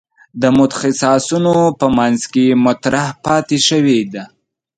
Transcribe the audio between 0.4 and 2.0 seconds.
د متخصصانو په